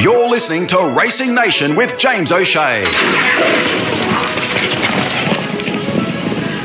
You're 0.00 0.28
listening 0.28 0.66
to 0.68 0.96
Racing 0.98 1.34
Nation 1.34 1.76
with 1.76 1.98
James 1.98 2.32
O'Shea. 2.32 2.82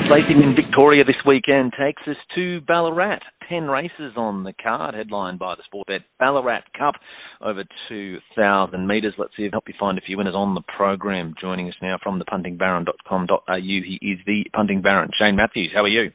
Racing 0.09 0.41
in 0.41 0.55
Victoria 0.55 1.03
this 1.03 1.17
weekend 1.25 1.73
takes 1.77 2.01
us 2.07 2.15
to 2.35 2.61
Ballarat. 2.61 3.19
Ten 3.49 3.65
races 3.65 4.13
on 4.15 4.43
the 4.43 4.53
card, 4.53 4.95
headlined 4.95 5.39
by 5.39 5.55
the 5.55 5.63
Sportsbet 5.67 6.05
Ballarat 6.19 6.61
Cup 6.77 6.95
over 7.41 7.65
2,000 7.89 8.87
metres. 8.87 9.13
Let's 9.17 9.35
see 9.35 9.43
if 9.43 9.51
help 9.51 9.67
you 9.67 9.73
find 9.77 9.97
a 9.97 10.01
few 10.01 10.17
winners 10.17 10.35
on 10.35 10.55
the 10.55 10.63
program. 10.77 11.33
Joining 11.39 11.67
us 11.67 11.75
now 11.81 11.97
from 12.01 12.19
the 12.19 12.25
puntingbaron.com.au, 12.25 13.57
he 13.57 13.99
is 14.01 14.19
the 14.25 14.45
punting 14.53 14.81
baron, 14.81 15.09
Shane 15.19 15.35
Matthews. 15.35 15.71
How 15.75 15.83
are 15.83 15.89
you? 15.89 16.11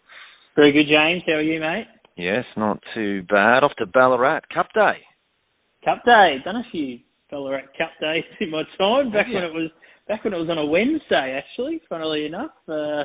Very 0.57 0.73
good, 0.73 0.87
James. 0.89 1.23
How 1.27 1.35
are 1.35 1.43
you, 1.43 1.61
mate? 1.61 1.87
Yes, 2.17 2.45
not 2.57 2.83
too 2.95 3.23
bad. 3.29 3.65
Off 3.65 3.73
to 3.79 3.87
Ballarat 3.87 4.41
Cup 4.53 4.69
Day. 4.75 5.05
Cup 5.85 6.05
Day. 6.05 6.37
Done 6.45 6.57
a 6.57 6.71
few 6.71 6.99
Ballarat 7.31 7.73
Cup 7.79 7.91
days 8.01 8.25
in 8.41 8.51
my 8.51 8.63
time 8.79 9.11
back 9.11 9.27
when 9.27 9.43
it 9.43 9.53
was 9.53 9.71
back 10.09 10.25
when 10.25 10.35
it 10.35 10.39
was 10.39 10.51
on 10.51 10.59
a 10.59 10.67
Wednesday. 10.67 11.39
Actually, 11.39 11.81
funnily 11.89 12.27
enough, 12.27 12.53
uh, 12.69 13.05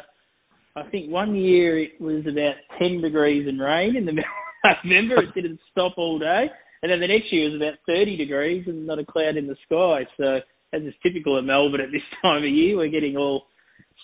I 0.76 0.90
think 0.92 1.12
one 1.12 1.36
year 1.36 1.80
it 1.80 2.00
was 2.00 2.22
about 2.22 2.56
ten 2.78 3.02
degrees 3.02 3.48
and 3.48 3.60
rain 3.60 3.96
in 3.96 4.06
the 4.06 4.12
middle 4.18 4.30
of 4.66 4.78
November. 4.84 5.24
It 5.24 5.34
didn't 5.34 5.60
stop 5.72 5.94
all 5.98 6.20
day, 6.20 6.46
and 6.84 6.92
then 6.92 7.00
the 7.00 7.08
next 7.08 7.32
year 7.32 7.48
it 7.48 7.54
was 7.54 7.62
about 7.62 7.80
thirty 7.86 8.18
degrees 8.18 8.66
and 8.68 8.86
not 8.86 9.00
a 9.00 9.06
cloud 9.06 9.38
in 9.38 9.48
the 9.48 9.58
sky. 9.66 10.06
So, 10.18 10.40
as 10.74 10.84
is 10.84 10.94
typical 11.02 11.38
of 11.38 11.46
Melbourne 11.46 11.82
at 11.82 11.92
this 11.92 12.06
time 12.22 12.44
of 12.44 12.50
year, 12.50 12.78
we're 12.78 12.90
getting 12.90 13.18
all 13.18 13.48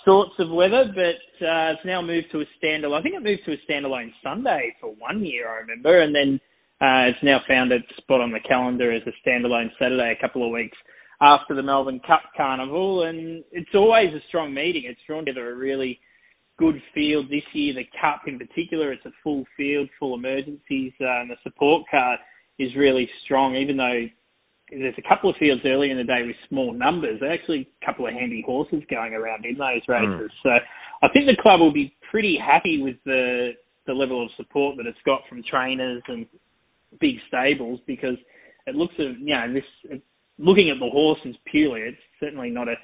sorts 0.05 0.34
of 0.40 0.49
weather, 0.49 0.85
but 0.93 1.45
uh, 1.45 1.71
it's 1.71 1.85
now 1.85 2.01
moved 2.01 2.27
to 2.31 2.41
a 2.41 2.45
standalone. 2.59 2.99
I 2.99 3.03
think 3.03 3.15
it 3.15 3.23
moved 3.23 3.43
to 3.45 3.53
a 3.53 3.71
standalone 3.71 4.12
Sunday 4.23 4.76
for 4.81 4.93
one 4.98 5.23
year, 5.23 5.49
I 5.49 5.59
remember, 5.62 6.01
and 6.01 6.13
then 6.13 6.40
uh, 6.83 7.07
it's 7.07 7.23
now 7.23 7.39
found 7.47 7.71
its 7.71 7.87
spot 7.95 8.19
on 8.19 8.33
the 8.33 8.41
calendar 8.45 8.91
as 8.91 9.01
a 9.07 9.29
standalone 9.29 9.69
Saturday 9.79 10.13
a 10.17 10.21
couple 10.21 10.45
of 10.45 10.51
weeks 10.51 10.77
after 11.21 11.55
the 11.55 11.63
Melbourne 11.63 12.01
Cup 12.05 12.23
Carnival, 12.35 13.03
and 13.03 13.41
it's 13.53 13.73
always 13.73 14.13
a 14.13 14.20
strong 14.27 14.53
meeting. 14.53 14.84
It's 14.85 14.99
drawn 15.07 15.25
together 15.25 15.51
a 15.51 15.55
really 15.55 15.98
good 16.59 16.75
field 16.93 17.27
this 17.29 17.43
year. 17.53 17.73
The 17.73 17.85
Cup 18.01 18.23
in 18.27 18.37
particular, 18.37 18.91
it's 18.91 19.05
a 19.05 19.13
full 19.23 19.45
field, 19.55 19.87
full 19.98 20.15
emergencies, 20.15 20.91
uh, 20.99 21.21
and 21.21 21.29
the 21.31 21.37
support 21.43 21.84
card 21.90 22.20
is 22.59 22.75
really 22.75 23.07
strong, 23.23 23.55
even 23.55 23.77
though 23.77 24.03
there's 24.70 24.95
a 24.97 25.07
couple 25.07 25.29
of 25.29 25.37
fields 25.37 25.62
early 25.65 25.90
in 25.90 25.97
the 25.97 26.03
day 26.03 26.23
with 26.25 26.35
small 26.49 26.73
numbers. 26.73 27.20
There's 27.21 27.40
actually 27.40 27.70
a 27.81 27.85
couple 27.85 28.07
of 28.07 28.13
handy 28.13 28.43
horses 28.45 28.84
going 28.90 29.13
around 29.13 29.45
in 29.45 29.57
those 29.57 29.87
races. 29.87 30.31
Mm. 30.31 30.43
So 30.43 30.49
I 31.01 31.07
think 31.13 31.27
the 31.27 31.41
club 31.41 31.62
will 31.62 31.71
be 31.71 31.95
pretty 32.12 32.37
happy 32.37 32.81
with 32.81 32.97
the 33.05 33.51
the 33.85 33.93
level 33.93 34.23
of 34.23 34.29
support 34.37 34.77
that 34.77 34.85
it's 34.85 34.97
got 35.05 35.21
from 35.27 35.43
trainers 35.43 36.01
and 36.07 36.25
big 36.99 37.16
stables 37.27 37.80
because 37.88 38.18
it 38.68 38.76
looks 38.76 38.94
at 38.99 39.20
you 39.20 39.36
know 39.36 39.54
this 39.54 39.99
looking 40.38 40.70
at 40.70 40.80
the 40.80 40.90
horses 40.90 41.36
purely, 41.49 41.82
it's 41.82 41.98
certainly 42.20 42.49
not 42.49 42.68
a 42.68 42.76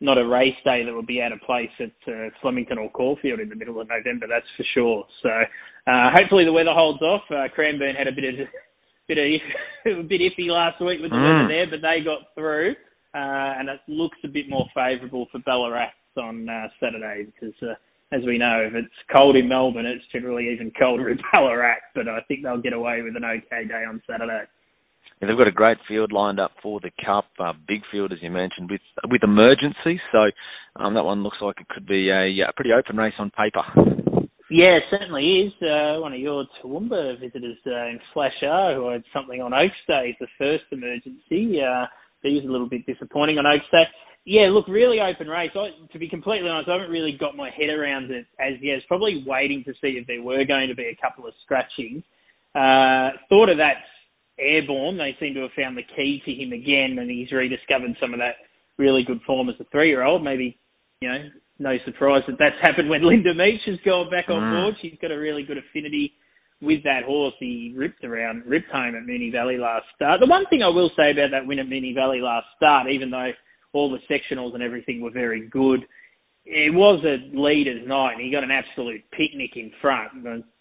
not 0.00 0.18
a 0.18 0.26
race 0.26 0.56
day 0.64 0.84
that 0.84 0.92
will 0.92 1.06
be 1.06 1.22
out 1.22 1.32
of 1.32 1.40
place 1.40 1.70
at 1.80 2.12
uh, 2.12 2.28
Flemington 2.42 2.76
or 2.76 2.90
Caulfield 2.90 3.40
in 3.40 3.48
the 3.48 3.56
middle 3.56 3.80
of 3.80 3.88
November. 3.88 4.26
That's 4.28 4.46
for 4.56 4.64
sure. 4.74 5.04
So 5.22 5.30
uh, 5.30 6.10
hopefully 6.12 6.44
the 6.44 6.52
weather 6.52 6.74
holds 6.74 7.00
off. 7.00 7.22
Uh, 7.30 7.48
Cranbourne 7.54 7.96
had 7.96 8.06
a 8.06 8.12
bit 8.12 8.24
of 8.24 8.46
bit 9.08 9.18
of 9.18 9.24
a 10.00 10.02
bit 10.02 10.20
iffy 10.20 10.48
last 10.48 10.80
week 10.80 11.00
with 11.00 11.10
the 11.10 11.16
mm. 11.16 11.48
weather 11.48 11.48
there, 11.48 11.66
but 11.70 11.80
they 11.80 12.04
got 12.04 12.34
through, 12.34 12.72
uh, 13.14 13.56
and 13.58 13.68
it 13.68 13.80
looks 13.88 14.18
a 14.24 14.28
bit 14.28 14.50
more 14.50 14.66
favourable 14.74 15.26
for 15.32 15.38
Ballarat 15.40 15.92
on 16.16 16.48
uh, 16.48 16.68
Saturday 16.80 17.26
because. 17.26 17.54
Uh, 17.62 17.74
as 18.12 18.22
we 18.24 18.38
know, 18.38 18.62
if 18.66 18.74
it's 18.74 18.94
cold 19.16 19.36
in 19.36 19.48
Melbourne, 19.48 19.86
it's 19.86 20.04
generally 20.12 20.48
even 20.52 20.72
colder 20.78 21.10
in 21.10 21.18
Ballarat. 21.32 21.78
But 21.94 22.08
I 22.08 22.20
think 22.28 22.42
they'll 22.42 22.60
get 22.60 22.72
away 22.72 23.02
with 23.02 23.16
an 23.16 23.24
okay 23.24 23.66
day 23.66 23.84
on 23.88 24.02
Saturday. 24.08 24.44
Yeah, 25.20 25.28
they've 25.28 25.38
got 25.38 25.48
a 25.48 25.52
great 25.52 25.78
field 25.88 26.12
lined 26.12 26.38
up 26.38 26.52
for 26.62 26.78
the 26.80 26.90
Cup, 27.04 27.24
uh, 27.38 27.52
big 27.66 27.80
field 27.90 28.12
as 28.12 28.18
you 28.20 28.30
mentioned, 28.30 28.70
with 28.70 28.82
with 29.08 29.22
emergency. 29.24 30.00
So 30.12 30.30
um, 30.76 30.94
that 30.94 31.04
one 31.04 31.22
looks 31.22 31.38
like 31.40 31.56
it 31.60 31.68
could 31.68 31.86
be 31.86 32.10
a, 32.10 32.48
a 32.48 32.52
pretty 32.54 32.72
open 32.72 32.96
race 32.96 33.14
on 33.18 33.30
paper. 33.30 33.62
Yeah, 34.50 34.78
it 34.78 34.84
certainly 34.90 35.48
is. 35.48 35.52
Uh, 35.60 35.98
one 36.00 36.12
of 36.12 36.20
your 36.20 36.44
Toowoomba 36.62 37.18
visitors 37.18 37.58
uh, 37.66 37.88
in 37.88 37.98
Flash 38.14 38.44
R, 38.46 38.74
who 38.74 38.90
had 38.90 39.02
something 39.12 39.40
on 39.40 39.52
Oaks 39.52 39.74
Day, 39.88 40.16
the 40.20 40.28
first 40.38 40.64
emergency. 40.70 41.58
Uh, 41.58 41.86
he 42.22 42.34
was 42.34 42.44
a 42.44 42.50
little 42.50 42.68
bit 42.68 42.86
disappointing 42.86 43.38
on 43.38 43.46
Oaks 43.46 43.66
Day. 43.72 43.84
Yeah, 44.26 44.50
look, 44.50 44.66
really 44.66 44.98
open 44.98 45.28
race. 45.28 45.54
I, 45.54 45.70
to 45.92 45.98
be 46.00 46.08
completely 46.08 46.50
honest, 46.50 46.68
I 46.68 46.72
haven't 46.74 46.90
really 46.90 47.16
got 47.18 47.36
my 47.36 47.48
head 47.48 47.70
around 47.70 48.10
it 48.10 48.26
as 48.42 48.58
yet. 48.60 48.82
It's 48.82 48.86
probably 48.90 49.22
waiting 49.24 49.62
to 49.64 49.72
see 49.80 49.94
if 50.02 50.06
there 50.08 50.20
were 50.20 50.44
going 50.44 50.66
to 50.66 50.74
be 50.74 50.90
a 50.90 50.98
couple 51.00 51.26
of 51.26 51.32
scratchings. 51.44 52.02
Uh, 52.50 53.14
thought 53.30 53.48
of 53.48 53.62
that 53.62 53.86
airborne. 54.36 54.98
They 54.98 55.14
seem 55.20 55.34
to 55.34 55.46
have 55.46 55.54
found 55.54 55.78
the 55.78 55.86
key 55.94 56.20
to 56.26 56.32
him 56.34 56.50
again, 56.50 56.98
and 56.98 57.08
he's 57.08 57.30
rediscovered 57.30 57.94
some 58.02 58.14
of 58.14 58.18
that 58.18 58.42
really 58.78 59.04
good 59.06 59.22
form 59.22 59.48
as 59.48 59.54
a 59.60 59.64
three-year-old. 59.70 60.24
Maybe, 60.24 60.58
you 61.00 61.08
know, 61.08 61.30
no 61.60 61.76
surprise 61.86 62.22
that 62.26 62.34
that's 62.42 62.58
happened 62.66 62.90
when 62.90 63.06
Linda 63.06 63.30
Meech 63.32 63.62
has 63.66 63.78
gone 63.86 64.10
back 64.10 64.26
on 64.28 64.42
mm. 64.42 64.50
board. 64.50 64.74
She's 64.82 64.98
got 65.00 65.14
a 65.14 65.18
really 65.18 65.44
good 65.44 65.58
affinity 65.62 66.12
with 66.60 66.82
that 66.82 67.06
horse. 67.06 67.34
He 67.38 67.74
ripped 67.78 68.02
around, 68.02 68.42
ripped 68.44 68.74
home 68.74 68.96
at 68.98 69.06
Moonee 69.06 69.30
Valley 69.30 69.56
last 69.56 69.86
start. 69.94 70.18
The 70.18 70.26
one 70.26 70.50
thing 70.50 70.66
I 70.66 70.74
will 70.74 70.90
say 70.96 71.14
about 71.14 71.30
that 71.30 71.46
win 71.46 71.60
at 71.60 71.70
Moonee 71.70 71.94
Valley 71.94 72.18
last 72.20 72.46
start, 72.56 72.90
even 72.90 73.10
though 73.10 73.30
all 73.76 73.90
the 73.90 74.02
sectionals 74.12 74.54
and 74.54 74.62
everything 74.62 75.00
were 75.00 75.10
very 75.10 75.48
good, 75.48 75.80
it 76.44 76.72
was 76.72 77.04
a 77.04 77.18
leader's 77.36 77.86
night, 77.86 78.14
and 78.14 78.22
he 78.22 78.30
got 78.30 78.44
an 78.44 78.52
absolute 78.52 79.02
picnic 79.10 79.56
in 79.56 79.72
front. 79.80 80.12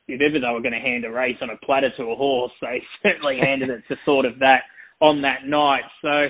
If 0.07 0.21
ever 0.21 0.39
they 0.39 0.53
were 0.53 0.61
going 0.61 0.73
to 0.73 0.79
hand 0.79 1.05
a 1.05 1.11
race 1.11 1.37
on 1.41 1.49
a 1.51 1.65
platter 1.65 1.89
to 1.97 2.03
a 2.03 2.15
horse, 2.15 2.51
they 2.61 2.81
certainly 3.03 3.37
handed 3.39 3.69
it 3.69 3.83
to 3.87 3.95
sort 4.05 4.25
of 4.25 4.39
that 4.39 4.61
on 5.01 5.21
that 5.21 5.45
night. 5.45 5.83
So 6.01 6.27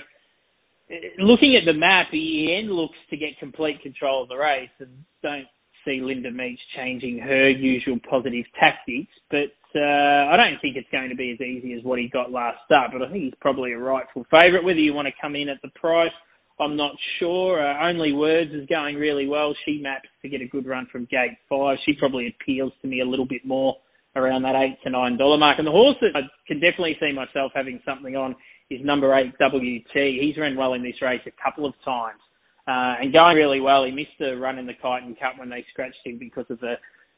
looking 1.20 1.56
at 1.56 1.66
the 1.66 1.78
map, 1.78 2.14
Ian 2.14 2.72
looks 2.72 2.98
to 3.10 3.18
get 3.18 3.40
complete 3.40 3.82
control 3.82 4.24
of 4.24 4.30
the 4.30 4.38
race, 4.38 4.70
and 4.80 4.92
don't 5.24 5.48
see 5.86 6.02
Linda 6.02 6.32
Meech 6.32 6.60
changing 6.76 7.20
her 7.20 7.50
usual 7.50 8.00
positive 8.10 8.46
tactics. 8.60 9.14
But 9.30 9.54
uh, 9.76 10.32
I 10.32 10.36
don't 10.36 10.60
think 10.62 10.76
it's 10.76 10.90
going 10.92 11.10
to 11.10 11.16
be 11.16 11.32
as 11.32 11.42
easy 11.42 11.74
as 11.74 11.84
what 11.84 12.00
he 12.00 12.10
got 12.10 12.32
last 12.32 12.58
start. 12.66 12.92
But 12.92 13.04
I 13.04 13.12
think 13.12 13.24
he's 13.24 13.40
probably 13.40 13.72
a 13.72 13.78
rightful 13.78 14.26
favourite. 14.32 14.64
Whether 14.64 14.80
you 14.80 14.94
want 14.94 15.08
to 15.08 15.22
come 15.22 15.36
in 15.36 15.50
at 15.50 15.62
the 15.62 15.70
price, 15.80 16.12
I'm 16.60 16.78
not 16.78 16.96
sure. 17.20 17.60
Uh, 17.60 17.90
Only 17.90 18.14
Words 18.14 18.52
is 18.54 18.68
going 18.68 18.96
really 18.96 19.28
well. 19.28 19.54
She 19.66 19.80
maps 19.82 20.10
to 20.22 20.30
get 20.30 20.42
a 20.42 20.48
good 20.48 20.66
run 20.66 20.88
from 20.92 21.06
gate 21.06 21.38
five. 21.50 21.78
She 21.86 21.94
probably 22.00 22.34
appeals 22.34 22.74
to 22.82 22.88
me 22.88 23.02
a 23.02 23.06
little 23.06 23.28
bit 23.28 23.46
more 23.46 23.76
around 24.16 24.44
that 24.44 24.56
eight 24.56 24.78
to 24.84 24.90
nine 24.90 25.18
dollar 25.18 25.38
mark. 25.38 25.58
And 25.58 25.68
the 25.68 25.72
horse 25.72 25.98
that 26.02 26.16
I 26.16 26.22
can 26.48 26.62
definitely 26.62 26.96
see 27.00 27.12
myself 27.12 27.52
having 27.54 27.82
something 27.86 28.16
on 28.16 28.36
is 28.70 28.80
number 28.84 29.14
eight 29.16 29.34
WT. 29.38 29.94
He's 29.94 30.38
run 30.38 30.56
well 30.56 30.74
in 30.74 30.84
this 30.84 31.02
race 31.02 31.22
a 31.26 31.44
couple 31.44 31.66
of 31.66 31.74
times 31.84 32.22
uh, 32.68 32.98
and 33.02 33.14
going 33.14 33.36
really 33.36 33.60
well. 33.60 33.86
He 33.86 33.92
missed 33.92 34.20
a 34.22 34.36
run 34.36 34.58
in 34.58 34.66
the 34.66 34.74
Kyneton 34.74 35.20
Cup 35.20 35.38
when 35.38 35.50
they 35.50 35.66
scratched 35.72 36.00
him 36.04 36.18
because 36.18 36.46
of 36.50 36.60
the 36.60 36.76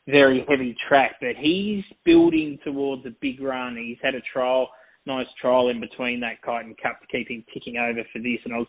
very 0.07 0.45
heavy 0.47 0.75
track, 0.87 1.15
but 1.19 1.35
he's 1.39 1.83
building 2.05 2.57
towards 2.63 3.05
a 3.05 3.15
big 3.21 3.41
run. 3.41 3.75
He's 3.75 3.97
had 4.01 4.15
a 4.15 4.21
trial, 4.33 4.69
nice 5.05 5.27
trial 5.41 5.69
in 5.69 5.79
between 5.79 6.21
that 6.21 6.41
Kyneton 6.45 6.75
Cup 6.81 6.99
to 7.01 7.07
keep 7.11 7.29
him 7.29 7.43
ticking 7.53 7.77
over 7.77 8.01
for 8.11 8.19
this, 8.19 8.39
and 8.45 8.53
I 8.53 8.57
was 8.57 8.67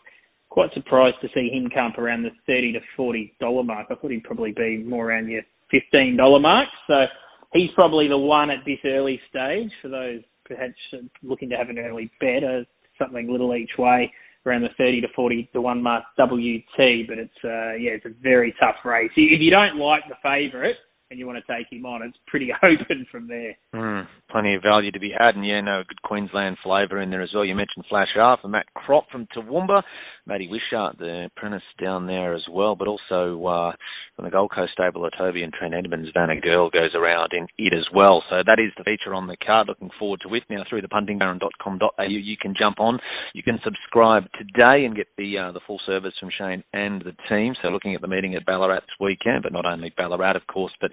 quite 0.49 0.73
surprised 0.73 1.17
to 1.21 1.27
see 1.33 1.49
him 1.49 1.69
come 1.73 1.91
up 1.91 1.97
around 1.97 2.23
the 2.23 2.31
thirty 2.47 2.73
to 2.73 2.79
forty 2.95 3.33
dollar 3.39 3.63
mark. 3.63 3.87
I 3.89 3.95
thought 3.95 4.11
he'd 4.11 4.23
probably 4.23 4.51
be 4.51 4.83
more 4.83 5.09
around 5.09 5.29
your 5.29 5.43
fifteen 5.71 6.17
dollar 6.17 6.39
mark. 6.39 6.67
So 6.87 7.05
he's 7.53 7.69
probably 7.75 8.07
the 8.07 8.17
one 8.17 8.49
at 8.49 8.65
this 8.65 8.79
early 8.85 9.19
stage 9.29 9.71
for 9.81 9.89
those 9.89 10.21
perhaps 10.45 10.73
looking 11.21 11.49
to 11.49 11.55
have 11.55 11.69
an 11.69 11.79
early 11.79 12.11
bet, 12.19 12.43
or 12.43 12.65
something 12.97 13.31
little 13.31 13.55
each 13.55 13.77
way 13.77 14.11
around 14.45 14.61
the 14.61 14.69
30 14.77 15.01
to 15.01 15.07
40 15.15 15.49
to 15.53 15.61
1 15.61 15.83
mark 15.83 16.03
WT, 16.17 17.07
but 17.07 17.19
it's, 17.19 17.31
uh, 17.43 17.75
yeah, 17.75 17.91
it's 17.91 18.05
a 18.05 18.13
very 18.21 18.53
tough 18.59 18.75
race. 18.83 19.11
If 19.15 19.41
you 19.41 19.51
don't 19.51 19.77
like 19.77 20.03
the 20.07 20.15
favourite, 20.23 20.75
and 21.09 21.17
you 21.17 21.25
want 21.25 21.43
to 21.43 21.53
take 21.53 21.71
him 21.71 21.85
on, 21.85 22.03
it's 22.03 22.17
pretty 22.27 22.51
open 22.63 23.05
from 23.11 23.27
there. 23.27 23.55
Mm, 23.73 24.05
plenty 24.29 24.53
of 24.55 24.61
value 24.61 24.91
to 24.91 24.99
be 24.99 25.11
had, 25.17 25.35
and 25.35 25.45
yeah, 25.45 25.61
no 25.61 25.79
a 25.79 25.83
good 25.83 26.01
Queensland 26.03 26.57
flavour 26.63 27.01
in 27.01 27.09
there 27.09 27.21
as 27.21 27.29
well. 27.33 27.45
You 27.45 27.55
mentioned 27.55 27.85
Flash 27.89 28.09
R 28.17 28.37
for 28.41 28.47
Matt 28.47 28.67
Kropp 28.77 29.09
from 29.11 29.27
Toowoomba, 29.35 29.81
Matty 30.29 30.47
Wishart, 30.47 30.99
the 30.99 31.25
apprentice 31.25 31.65
down 31.81 32.05
there 32.05 32.35
as 32.35 32.45
well, 32.49 32.75
but 32.75 32.87
also 32.87 33.43
uh, 33.47 33.71
from 34.15 34.25
the 34.25 34.31
Gold 34.31 34.51
Coast 34.53 34.73
stable 34.73 35.09
Toby 35.17 35.41
and 35.41 35.51
Trent 35.51 35.73
Edmonds, 35.73 36.09
Vanna 36.13 36.39
Girl 36.39 36.69
goes 36.69 36.93
around 36.93 37.31
in 37.33 37.47
it 37.57 37.73
as 37.73 37.87
well. 37.95 38.21
So 38.29 38.43
that 38.45 38.59
is 38.61 38.69
the 38.77 38.83
feature 38.83 39.15
on 39.15 39.25
the 39.25 39.35
card. 39.35 39.67
Looking 39.67 39.89
forward 39.97 40.21
to 40.21 40.35
it. 40.35 40.43
Now 40.49 40.63
through 40.69 40.81
the 40.81 40.87
puntingbaron.com.au, 40.87 42.03
you 42.05 42.37
can 42.39 42.53
jump 42.53 42.79
on. 42.79 42.99
You 43.33 43.41
can 43.41 43.57
subscribe 43.63 44.25
today 44.37 44.85
and 44.85 44.95
get 44.95 45.07
the 45.17 45.33
uh, 45.39 45.51
the 45.51 45.61
full 45.65 45.79
service 45.87 46.13
from 46.19 46.29
Shane 46.37 46.63
and 46.73 47.01
the 47.01 47.15
team. 47.27 47.55
So 47.61 47.69
looking 47.69 47.95
at 47.95 48.01
the 48.01 48.07
meeting 48.07 48.35
at 48.35 48.45
Ballarat 48.45 48.81
this 48.81 48.99
weekend, 48.99 49.41
but 49.41 49.51
not 49.51 49.65
only 49.65 49.91
Ballarat, 49.97 50.35
of 50.35 50.45
course, 50.45 50.73
but 50.79 50.91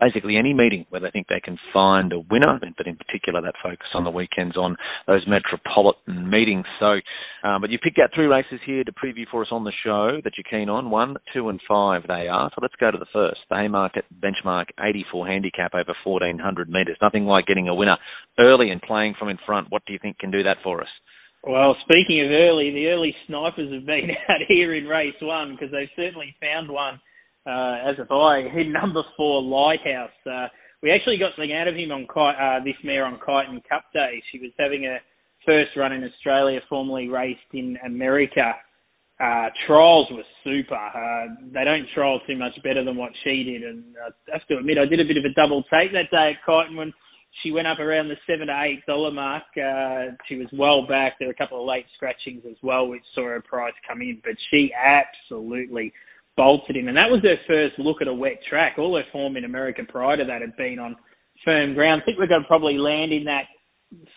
basically 0.00 0.36
any 0.36 0.54
meeting 0.54 0.86
where 0.90 1.00
they 1.00 1.10
think 1.10 1.26
they 1.26 1.40
can 1.42 1.58
find 1.72 2.12
a 2.12 2.20
winner, 2.20 2.60
but 2.76 2.86
in 2.86 2.96
particular 2.96 3.42
that 3.42 3.54
focus 3.60 3.88
on 3.94 4.04
the 4.04 4.10
weekends 4.10 4.56
on 4.56 4.76
those 5.08 5.26
metropolitan 5.26 6.30
meetings. 6.30 6.66
So, 6.78 7.00
um, 7.42 7.62
but 7.62 7.70
you 7.70 7.78
picked 7.78 7.98
out 7.98 8.10
three 8.14 8.26
races 8.26 8.60
here 8.64 8.75
to 8.84 8.92
preview 8.92 9.24
for 9.30 9.42
us 9.42 9.48
on 9.50 9.64
the 9.64 9.72
show 9.84 10.20
that 10.24 10.32
you're 10.36 10.50
keen 10.50 10.68
on. 10.68 10.90
One, 10.90 11.16
two, 11.32 11.48
and 11.48 11.60
five 11.68 12.02
they 12.08 12.28
are. 12.28 12.50
So 12.54 12.60
let's 12.62 12.74
go 12.80 12.90
to 12.90 12.98
the 12.98 13.06
first. 13.12 13.40
The 13.48 13.56
Haymarket 13.56 14.04
benchmark 14.22 14.66
84 14.80 15.26
handicap 15.26 15.74
over 15.74 15.94
1400 16.04 16.68
metres. 16.68 16.96
Nothing 17.00 17.24
like 17.24 17.46
getting 17.46 17.68
a 17.68 17.74
winner 17.74 17.96
early 18.38 18.70
and 18.70 18.82
playing 18.82 19.14
from 19.18 19.28
in 19.28 19.38
front. 19.44 19.68
What 19.70 19.82
do 19.86 19.92
you 19.92 19.98
think 20.00 20.18
can 20.18 20.30
do 20.30 20.42
that 20.42 20.58
for 20.62 20.80
us? 20.80 20.88
Well, 21.42 21.76
speaking 21.88 22.24
of 22.24 22.30
early, 22.30 22.72
the 22.72 22.88
early 22.88 23.14
snipers 23.26 23.72
have 23.72 23.86
been 23.86 24.10
out 24.28 24.40
here 24.48 24.74
in 24.74 24.84
race 24.84 25.14
one 25.22 25.52
because 25.52 25.70
they've 25.70 25.94
certainly 25.94 26.34
found 26.40 26.68
one, 26.68 27.00
uh, 27.46 27.88
as 27.88 27.98
have 27.98 28.10
I, 28.10 28.40
in 28.54 28.72
number 28.72 29.02
four, 29.16 29.42
Lighthouse. 29.42 30.10
Uh, 30.26 30.48
we 30.82 30.90
actually 30.90 31.18
got 31.18 31.32
something 31.36 31.54
out 31.54 31.68
of 31.68 31.74
him 31.74 31.90
on 31.92 32.06
uh, 32.10 32.64
this 32.64 32.74
mare 32.82 33.06
on 33.06 33.18
Kyneton 33.18 33.62
Cup 33.68 33.84
Day. 33.92 34.22
She 34.32 34.38
was 34.38 34.50
having 34.58 34.86
a 34.86 34.98
first 35.46 35.70
run 35.76 35.92
in 35.92 36.04
Australia, 36.04 36.60
formerly 36.68 37.08
raced 37.08 37.40
in 37.54 37.78
America. 37.86 38.52
Uh, 39.18 39.48
trials 39.66 40.06
were 40.12 40.22
super. 40.44 40.74
Uh, 40.74 41.34
they 41.52 41.64
don't 41.64 41.88
trial 41.94 42.20
too 42.26 42.36
much 42.36 42.52
better 42.62 42.84
than 42.84 42.96
what 42.96 43.12
she 43.24 43.44
did, 43.44 43.62
and 43.62 43.82
uh, 43.96 44.10
I 44.28 44.38
have 44.38 44.46
to 44.48 44.58
admit, 44.58 44.76
I 44.76 44.84
did 44.84 45.00
a 45.00 45.08
bit 45.08 45.16
of 45.16 45.24
a 45.24 45.32
double 45.32 45.62
take 45.64 45.92
that 45.92 46.10
day 46.10 46.36
at 46.36 46.46
Kyneton 46.46 46.76
when 46.76 46.92
she 47.42 47.50
went 47.50 47.66
up 47.66 47.78
around 47.78 48.08
the 48.08 48.16
seven 48.26 48.48
to 48.48 48.62
eight 48.62 48.84
dollar 48.86 49.10
mark. 49.10 49.44
Uh, 49.56 50.12
she 50.28 50.36
was 50.36 50.48
well 50.52 50.86
back. 50.86 51.14
There 51.18 51.28
were 51.28 51.34
a 51.34 51.36
couple 51.36 51.60
of 51.60 51.68
late 51.68 51.86
scratchings 51.96 52.42
as 52.48 52.56
well, 52.62 52.88
which 52.88 53.02
saw 53.14 53.24
her 53.24 53.40
price 53.40 53.74
come 53.88 54.02
in, 54.02 54.20
but 54.22 54.34
she 54.50 54.70
absolutely 54.74 55.92
bolted 56.36 56.76
him. 56.76 56.88
And 56.88 56.96
that 56.96 57.10
was 57.10 57.22
her 57.22 57.36
first 57.46 57.78
look 57.78 58.02
at 58.02 58.08
a 58.08 58.14
wet 58.14 58.40
track. 58.48 58.76
All 58.78 58.96
her 58.96 59.02
form 59.12 59.36
in 59.36 59.44
America 59.44 59.82
prior 59.88 60.18
to 60.18 60.24
that 60.24 60.42
had 60.42 60.56
been 60.56 60.78
on 60.78 60.96
firm 61.44 61.74
ground. 61.74 62.02
I 62.02 62.04
think 62.04 62.18
we're 62.18 62.26
going 62.26 62.42
to 62.42 62.48
probably 62.48 62.76
land 62.76 63.12
in 63.12 63.24
that 63.24 63.44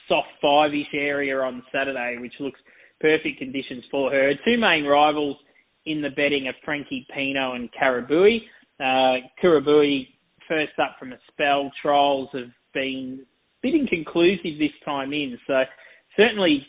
soft 0.07 0.27
five-ish 0.41 0.93
area 0.93 1.37
on 1.39 1.63
Saturday, 1.71 2.17
which 2.19 2.33
looks 2.39 2.59
perfect 2.99 3.39
conditions 3.39 3.83
for 3.89 4.11
her. 4.11 4.33
Two 4.45 4.57
main 4.59 4.85
rivals 4.85 5.37
in 5.85 6.01
the 6.01 6.09
betting 6.09 6.47
are 6.47 6.53
Frankie 6.63 7.05
Pino 7.13 7.53
and 7.53 7.69
Karabui. 7.71 8.39
Uh, 8.79 9.25
Karabui 9.41 10.07
first 10.47 10.73
up 10.81 10.95
from 10.99 11.13
a 11.13 11.17
spell. 11.31 11.71
Trials 11.81 12.29
have 12.33 12.51
been 12.73 13.19
a 13.21 13.25
bit 13.61 13.75
inconclusive 13.75 14.59
this 14.59 14.75
time 14.85 15.13
in, 15.13 15.37
so 15.47 15.63
certainly 16.17 16.65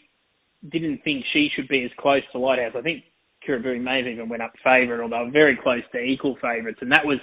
didn't 0.71 1.03
think 1.03 1.25
she 1.33 1.49
should 1.55 1.69
be 1.69 1.85
as 1.85 1.91
close 1.99 2.23
to 2.33 2.39
Lighthouse. 2.39 2.75
I 2.77 2.83
think 2.83 3.05
Kiribati 3.47 3.81
may 3.81 3.99
have 3.99 4.07
even 4.07 4.29
went 4.29 4.43
up 4.43 4.53
favourite, 4.63 5.03
although 5.03 5.31
very 5.33 5.59
close 5.63 5.83
to 5.93 5.99
equal 5.99 6.37
favourites, 6.43 6.79
and 6.83 6.93
that 6.93 7.05
was 7.05 7.19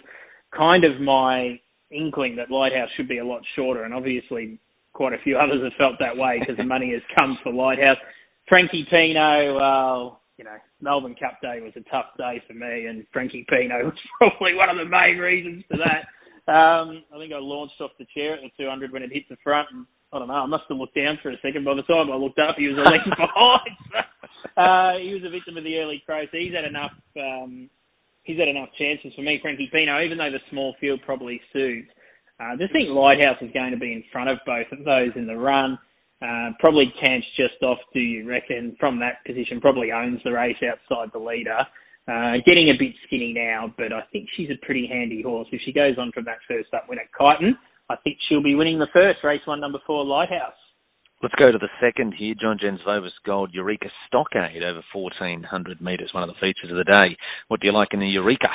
kind 0.55 0.83
of 0.83 0.99
my 0.99 1.59
inkling 1.91 2.35
that 2.35 2.51
Lighthouse 2.51 2.89
should 2.97 3.07
be 3.07 3.19
a 3.19 3.25
lot 3.25 3.41
shorter, 3.55 3.83
and 3.83 3.93
obviously 3.93 4.59
quite 4.93 5.13
a 5.13 5.21
few 5.23 5.37
others 5.37 5.61
have 5.63 5.73
felt 5.77 5.95
that 5.99 6.17
way 6.17 6.39
because 6.39 6.57
the 6.57 6.63
money 6.63 6.91
has 6.91 7.01
come 7.17 7.37
for 7.43 7.53
Lighthouse. 7.53 7.97
Frankie 8.47 8.87
Pino, 8.89 9.55
well, 9.55 10.21
you 10.37 10.45
know, 10.45 10.55
Melbourne 10.81 11.15
Cup 11.19 11.41
Day 11.41 11.59
was 11.59 11.73
a 11.75 11.89
tough 11.89 12.15
day 12.17 12.41
for 12.47 12.53
me, 12.53 12.85
and 12.85 13.05
Frankie 13.11 13.45
Pino 13.49 13.85
was 13.85 13.99
probably 14.17 14.55
one 14.55 14.69
of 14.69 14.77
the 14.77 14.85
main 14.85 15.17
reasons 15.17 15.63
for 15.67 15.77
that. 15.77 16.07
Um, 16.47 17.03
I 17.13 17.19
think 17.19 17.33
I 17.33 17.39
launched 17.39 17.81
off 17.81 17.91
the 17.99 18.07
chair 18.15 18.35
at 18.35 18.41
the 18.41 18.63
200 18.63 18.93
when 18.93 19.03
it 19.03 19.11
hit 19.11 19.27
the 19.29 19.35
front, 19.43 19.67
and 19.73 19.85
I 20.13 20.19
don't 20.19 20.29
know, 20.29 20.35
I 20.35 20.45
must 20.45 20.63
have 20.69 20.77
looked 20.77 20.95
down 20.95 21.19
for 21.21 21.29
a 21.29 21.41
second. 21.43 21.65
By 21.65 21.75
the 21.75 21.83
time 21.83 22.07
I 22.09 22.15
looked 22.15 22.39
up, 22.39 22.55
he 22.57 22.67
was 22.67 22.79
a 22.79 22.87
length 22.87 23.11
behind. 23.19 23.75
uh, 24.55 24.95
he 25.03 25.11
was 25.11 25.27
a 25.27 25.33
victim 25.33 25.57
of 25.57 25.65
the 25.65 25.75
early 25.77 26.01
crow, 26.05 26.23
so 26.31 26.37
he's 26.37 26.55
had 26.55 26.63
enough. 26.63 26.95
Um, 27.19 27.69
he's 28.23 28.39
had 28.39 28.47
enough 28.47 28.69
chances 28.79 29.11
for 29.15 29.23
me, 29.23 29.39
Frankie 29.41 29.69
Pino, 29.73 29.99
even 29.99 30.17
though 30.17 30.31
the 30.31 30.39
small 30.49 30.75
field 30.79 31.01
probably 31.03 31.41
suits. 31.51 31.91
Uh, 32.39 32.53
I 32.53 32.55
just 32.55 32.71
think 32.71 32.87
Lighthouse 32.87 33.41
is 33.41 33.51
going 33.51 33.71
to 33.71 33.81
be 33.81 33.91
in 33.91 34.03
front 34.11 34.29
of 34.29 34.37
both 34.45 34.71
of 34.71 34.85
those 34.85 35.11
in 35.17 35.27
the 35.27 35.35
run. 35.35 35.77
Uh, 36.21 36.49
probably 36.59 36.91
Cant's 37.03 37.27
just 37.37 37.61
off, 37.61 37.77
do 37.93 37.99
you 37.99 38.27
reckon? 38.27 38.75
From 38.79 38.99
that 38.99 39.23
position, 39.25 39.61
probably 39.61 39.91
owns 39.91 40.19
the 40.23 40.31
race 40.31 40.57
outside 40.65 41.09
the 41.13 41.19
leader. 41.19 41.59
Uh, 42.07 42.39
getting 42.45 42.69
a 42.71 42.79
bit 42.79 42.95
skinny 43.05 43.33
now, 43.35 43.73
but 43.77 43.91
I 43.91 44.01
think 44.11 44.27
she's 44.35 44.49
a 44.49 44.65
pretty 44.65 44.87
handy 44.87 45.21
horse. 45.21 45.47
If 45.51 45.61
she 45.65 45.73
goes 45.73 45.97
on 45.99 46.11
from 46.13 46.25
that 46.25 46.39
first 46.47 46.73
up 46.73 46.85
win 46.89 46.99
at 46.99 47.11
Kyneton, 47.11 47.53
I 47.89 47.95
think 48.03 48.17
she'll 48.27 48.43
be 48.43 48.55
winning 48.55 48.79
the 48.79 48.87
first 48.93 49.19
race 49.23 49.41
one, 49.45 49.59
number 49.59 49.79
four, 49.85 50.05
Lighthouse. 50.05 50.57
Let's 51.21 51.35
go 51.35 51.51
to 51.51 51.57
the 51.57 51.69
second 51.81 52.13
here. 52.17 52.35
John 52.39 52.57
Jens 52.61 52.79
Vovis 52.87 53.09
Gold 53.25 53.49
Eureka 53.53 53.89
Stockade 54.07 54.61
over 54.63 54.81
1400 54.93 55.81
metres, 55.81 56.11
one 56.13 56.23
of 56.23 56.29
the 56.29 56.39
features 56.39 56.69
of 56.69 56.77
the 56.77 56.83
day. 56.83 57.17
What 57.47 57.59
do 57.59 57.67
you 57.67 57.73
like 57.73 57.89
in 57.91 57.99
the 57.99 58.07
Eureka? 58.07 58.49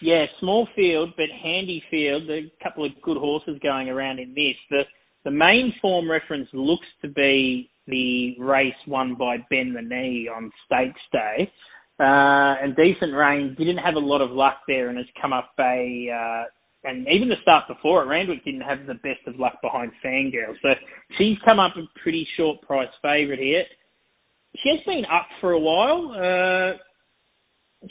Yeah, 0.00 0.24
small 0.38 0.68
field, 0.74 1.10
but 1.16 1.26
handy 1.42 1.82
field. 1.90 2.30
A 2.30 2.50
couple 2.62 2.84
of 2.84 2.92
good 3.02 3.16
horses 3.16 3.58
going 3.62 3.88
around 3.88 4.18
in 4.18 4.30
this. 4.30 4.56
The 4.70 4.82
the 5.24 5.30
main 5.30 5.72
form 5.80 6.10
reference 6.10 6.48
looks 6.52 6.86
to 7.02 7.08
be 7.08 7.70
the 7.86 8.34
race 8.38 8.72
won 8.86 9.14
by 9.14 9.36
Bend 9.50 9.76
the 9.76 9.82
Knee 9.82 10.28
on 10.34 10.50
Stakes 10.66 11.00
Day. 11.12 11.50
Uh, 11.98 12.56
and 12.62 12.74
decent 12.76 13.12
rain. 13.12 13.54
Didn't 13.58 13.76
have 13.76 13.94
a 13.94 13.98
lot 13.98 14.22
of 14.22 14.30
luck 14.30 14.60
there 14.66 14.88
and 14.88 14.96
has 14.96 15.06
come 15.20 15.34
up 15.34 15.52
a, 15.60 16.08
uh, 16.08 16.88
and 16.88 17.06
even 17.08 17.28
the 17.28 17.34
start 17.42 17.68
before 17.68 18.02
it, 18.02 18.06
Randwick 18.06 18.42
didn't 18.42 18.62
have 18.62 18.86
the 18.86 18.94
best 18.94 19.20
of 19.26 19.38
luck 19.38 19.60
behind 19.60 19.92
Fangirl. 20.02 20.54
So 20.62 20.68
she's 21.18 21.36
come 21.46 21.58
up 21.58 21.72
a 21.76 21.84
pretty 22.02 22.26
short 22.38 22.62
price 22.62 22.88
favourite 23.02 23.38
here. 23.38 23.64
She 24.62 24.70
has 24.70 24.80
been 24.86 25.04
up 25.12 25.26
for 25.42 25.52
a 25.52 25.60
while. 25.60 26.08
Uh, 26.16 26.78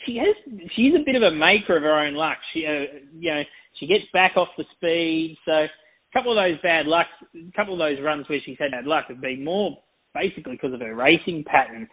she 0.07 0.17
has, 0.17 0.35
she's 0.75 0.95
a 0.95 1.05
bit 1.05 1.15
of 1.15 1.21
a 1.21 1.35
maker 1.35 1.77
of 1.77 1.83
her 1.83 1.99
own 1.99 2.15
luck. 2.15 2.37
She, 2.51 2.65
uh, 2.65 2.97
you 3.13 3.29
know, 3.29 3.43
she 3.79 3.85
gets 3.85 4.05
back 4.11 4.37
off 4.37 4.49
the 4.57 4.65
speed. 4.75 5.37
So 5.45 5.67
couple 6.13 6.31
of 6.31 6.37
those 6.37 6.59
bad 6.61 6.87
lucks, 6.87 7.09
a 7.35 7.51
couple 7.55 7.73
of 7.73 7.79
those 7.79 8.03
runs 8.03 8.27
where 8.29 8.39
she's 8.45 8.57
had 8.59 8.71
bad 8.71 8.85
luck 8.85 9.05
have 9.09 9.21
been 9.21 9.43
more 9.43 9.77
basically 10.13 10.53
because 10.53 10.73
of 10.73 10.79
her 10.79 10.95
racing 10.95 11.43
pattern. 11.45 11.87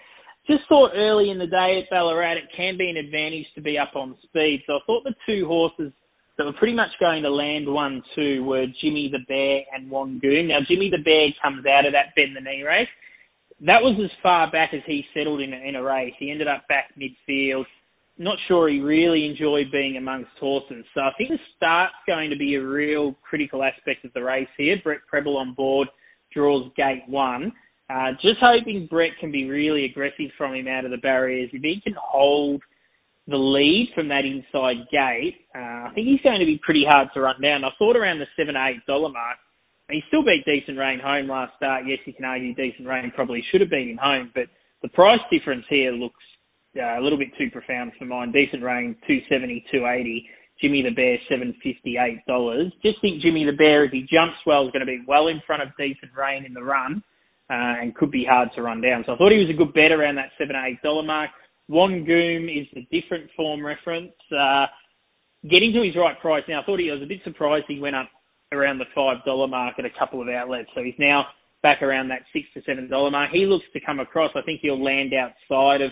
Just 0.47 0.63
thought 0.69 0.93
early 0.95 1.31
in 1.31 1.39
the 1.39 1.47
day 1.47 1.83
at 1.83 1.91
Ballarat 1.91 2.39
it 2.39 2.49
can 2.57 2.79
be 2.79 2.89
an 2.89 2.97
advantage 2.97 3.47
to 3.55 3.61
be 3.61 3.77
up 3.79 3.93
on 3.95 4.17
speed. 4.23 4.63
So 4.67 4.75
I 4.75 4.79
thought 4.87 5.05
the 5.05 5.15
two 5.27 5.47
horses 5.47 5.93
that 6.39 6.45
were 6.45 6.53
pretty 6.53 6.75
much 6.75 6.91
going 7.01 7.23
to 7.23 7.31
land 7.31 7.67
one 7.67 8.03
two 8.15 8.45
were 8.45 8.67
Jimmy 8.81 9.11
the 9.11 9.25
Bear 9.27 9.61
and 9.75 9.91
Wangoon. 9.91 10.49
Now 10.49 10.59
Jimmy 10.69 10.91
the 10.91 11.03
Bear 11.03 11.29
comes 11.43 11.67
out 11.67 11.87
of 11.87 11.93
that 11.93 12.15
bend 12.15 12.37
the 12.37 12.41
knee 12.41 12.62
race. 12.62 12.89
That 13.61 13.83
was 13.83 13.99
as 14.03 14.11
far 14.23 14.51
back 14.51 14.75
as 14.75 14.83
he 14.87 15.05
settled 15.15 15.41
in 15.41 15.53
a, 15.53 15.57
in 15.57 15.77
a 15.77 15.83
race. 15.83 16.12
He 16.19 16.31
ended 16.31 16.47
up 16.47 16.69
back 16.69 16.93
midfield. 16.97 17.65
Not 18.19 18.39
sure 18.49 18.69
he 18.69 18.81
really 18.81 19.27
enjoyed 19.27 19.67
being 19.71 19.97
amongst 19.97 20.31
horses. 20.41 20.85
So 20.95 21.03
I 21.03 21.11
think 21.19 21.31
the 21.31 21.39
start's 21.57 21.95
going 22.07 22.31
to 22.31 22.37
be 22.37 22.55
a 22.55 22.67
real 22.67 23.15
critical 23.29 23.63
aspect 23.63 24.05
of 24.05 24.13
the 24.15 24.23
race 24.23 24.49
here. 24.57 24.77
Brett 24.83 25.01
Prebble 25.07 25.37
on 25.37 25.53
board 25.55 25.89
draws 26.33 26.71
gate 26.77 27.03
one. 27.07 27.53
Uh, 27.89 28.13
just 28.23 28.39
hoping 28.41 28.89
Brett 28.91 29.11
can 29.21 29.31
be 29.31 29.49
really 29.49 29.85
aggressive 29.85 30.31
from 30.37 30.55
him 30.55 30.67
out 30.67 30.85
of 30.85 30.91
the 30.91 30.97
barriers. 30.97 31.51
If 31.53 31.63
he 31.63 31.81
can 31.85 31.95
hold 32.01 32.63
the 33.29 33.37
lead 33.37 33.91
from 33.95 34.09
that 34.09 34.25
inside 34.25 34.89
gate, 34.91 35.47
uh, 35.55 35.89
I 35.89 35.93
think 35.95 36.09
he's 36.09 36.23
going 36.23 36.41
to 36.41 36.47
be 36.47 36.61
pretty 36.65 36.85
hard 36.89 37.09
to 37.15 37.21
run 37.21 37.41
down. 37.41 37.65
I 37.65 37.71
thought 37.79 37.97
around 37.97 38.19
the 38.19 38.27
seven 38.37 38.57
eight 38.57 38.85
dollar 38.87 39.11
mark. 39.11 39.37
He 39.91 40.03
still 40.09 40.25
beat 40.25 40.45
Decent 40.45 40.79
Rain 40.79 40.99
home 40.99 41.29
last 41.29 41.53
start. 41.57 41.85
Yes, 41.87 41.99
you 42.07 42.12
can 42.12 42.25
argue 42.25 42.55
Decent 42.55 42.89
Rain 42.89 43.12
probably 43.15 43.45
should 43.53 43.61
have 43.61 43.71
beat 43.71 43.89
him 43.89 43.99
home, 44.03 44.33
but 44.35 44.47
the 44.83 44.89
price 44.89 45.21
difference 45.31 45.64
here 45.69 45.93
looks 45.93 46.23
uh, 46.78 47.00
a 47.00 47.02
little 47.02 47.18
bit 47.18 47.28
too 47.38 47.50
profound 47.50 47.92
for 47.99 48.04
mine. 48.04 48.33
Decent 48.33 48.62
Rain 48.62 48.97
two 49.06 49.18
seventy, 49.28 49.64
two 49.73 49.87
eighty. 49.87 50.28
Jimmy 50.61 50.83
the 50.83 50.95
Bear 50.95 51.18
seven 51.28 51.52
fifty 51.62 51.97
eight 51.99 52.25
dollars. 52.26 52.73
Just 52.83 53.00
think 53.02 53.21
Jimmy 53.21 53.45
the 53.45 53.56
Bear, 53.56 53.85
if 53.85 53.92
he 53.92 54.00
jumps 54.00 54.40
well, 54.47 54.66
is 54.66 54.73
going 54.73 54.80
to 54.80 54.87
be 54.87 55.04
well 55.06 55.28
in 55.28 55.42
front 55.47 55.62
of 55.62 55.68
Decent 55.76 56.12
Rain 56.16 56.45
in 56.45 56.54
the 56.54 56.62
run 56.62 57.02
uh, 57.50 57.80
and 57.80 57.95
could 57.95 58.11
be 58.11 58.25
hard 58.25 58.49
to 58.54 58.62
run 58.62 58.80
down. 58.80 59.04
So 59.06 59.12
I 59.12 59.16
thought 59.16 59.33
he 59.33 59.38
was 59.38 59.50
a 59.50 59.56
good 59.56 59.75
bet 59.75 59.92
around 59.92 60.16
that 60.16 60.33
seven 60.38 60.56
eight 60.56 60.80
dollar 60.83 61.02
mark. 61.02 61.30
Wangoom 61.71 62.49
is 62.49 62.66
a 62.76 62.88
different 62.95 63.30
form 63.37 63.64
reference. 63.64 64.12
Uh, 64.33 64.66
getting 65.50 65.73
to 65.73 65.83
his 65.83 65.97
right 65.97 66.18
price 66.21 66.45
now. 66.49 66.62
I 66.62 66.64
thought 66.64 66.80
he 66.80 66.90
I 66.90 66.95
was 66.95 67.02
a 67.02 67.06
bit 67.06 67.21
surprised 67.25 67.66
he 67.68 67.80
went 67.80 67.97
up 67.97 68.09
around 68.52 68.78
the 68.78 68.87
five 68.95 69.18
dollar 69.25 69.49
mark 69.49 69.75
at 69.78 69.85
a 69.85 69.99
couple 69.99 70.23
of 70.23 70.28
outlets. 70.28 70.71
So 70.75 70.83
he's 70.83 70.99
now 70.99 71.26
back 71.62 71.83
around 71.83 72.09
that 72.09 72.23
six 72.33 72.47
to 72.54 72.62
seven 72.64 72.88
dollar 72.88 73.11
mark. 73.11 73.30
He 73.33 73.47
looks 73.47 73.66
to 73.73 73.80
come 73.80 74.00
across. 74.00 74.30
I 74.35 74.42
think 74.42 74.61
he'll 74.62 74.83
land 74.83 75.12
outside 75.12 75.83
of 75.83 75.90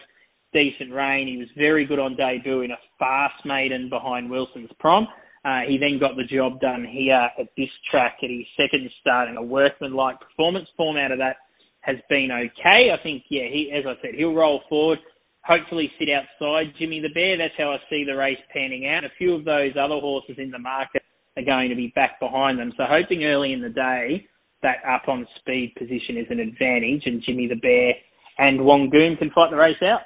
decent 0.55 0.95
rain. 0.95 1.29
He 1.29 1.37
was 1.37 1.49
very 1.59 1.85
good 1.85 1.99
on 1.99 2.17
debut 2.17 2.63
in 2.63 2.71
a 2.71 2.79
fast 2.99 3.45
maiden 3.45 3.91
behind 3.91 4.31
Wilson's 4.31 4.71
prom. 4.79 5.07
Uh, 5.45 5.61
he 5.69 5.77
then 5.77 6.01
got 6.01 6.17
the 6.17 6.25
job 6.25 6.59
done 6.61 6.87
here 6.89 7.29
at 7.39 7.49
this 7.59 7.69
track 7.91 8.17
at 8.23 8.31
his 8.31 8.47
second 8.57 8.89
start 9.03 9.29
in 9.29 9.37
a 9.37 9.43
workman-like 9.43 10.17
performance. 10.21 10.67
Form 10.77 10.97
out 10.97 11.13
of 11.13 11.19
that 11.19 11.37
has 11.83 11.97
been 12.09 12.31
okay. 12.33 12.89
I 12.89 13.03
think, 13.03 13.25
yeah, 13.29 13.45
he, 13.53 13.71
as 13.77 13.85
I 13.85 14.01
said, 14.01 14.15
he'll 14.17 14.33
roll 14.33 14.63
forward. 14.71 14.99
Hopefully 15.45 15.91
sit 15.99 16.09
outside 16.09 16.73
Jimmy 16.79 17.01
the 17.01 17.13
Bear. 17.13 17.37
That's 17.37 17.53
how 17.59 17.73
I 17.73 17.77
see 17.91 18.05
the 18.07 18.17
race 18.17 18.41
panning 18.55 18.89
out. 18.89 19.05
A 19.05 19.13
few 19.19 19.35
of 19.35 19.45
those 19.45 19.73
other 19.77 20.01
horses 20.01 20.37
in 20.39 20.51
the 20.51 20.59
market 20.59 21.03
are 21.37 21.45
going 21.45 21.69
to 21.69 21.77
be 21.77 21.93
back 21.95 22.19
behind 22.21 22.59
them. 22.59 22.73
So 22.79 22.85
hoping 22.89 23.25
early 23.25 23.53
in 23.53 23.61
the 23.61 23.69
day 23.69 24.27
that 24.63 24.77
up 24.89 25.09
on 25.09 25.27
speed 25.41 25.75
position 25.77 26.17
is 26.17 26.27
an 26.31 26.41
advantage 26.41 27.03
and 27.05 27.23
Jimmy 27.27 27.49
the 27.49 27.61
Bear 27.61 27.93
and 28.39 28.61
Wangoon 28.61 29.19
can 29.19 29.31
fight 29.35 29.51
the 29.51 29.57
race 29.57 29.83
out. 29.83 30.01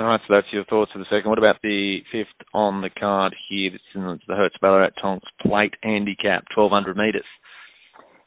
All 0.00 0.06
right, 0.06 0.20
so 0.26 0.34
that's 0.34 0.46
your 0.52 0.64
thoughts 0.64 0.90
for 0.90 0.98
the 0.98 1.04
second. 1.04 1.28
What 1.28 1.38
about 1.38 1.62
the 1.62 1.98
fifth 2.10 2.34
on 2.52 2.80
the 2.80 2.90
card 2.90 3.32
here? 3.48 3.70
It's 3.72 3.84
in 3.94 4.02
the 4.26 4.34
Hertz 4.34 4.56
Ballarat 4.60 4.90
Tonks 5.00 5.28
Plate 5.40 5.74
Handicap, 5.84 6.44
1200 6.56 6.96
metres. 6.96 7.24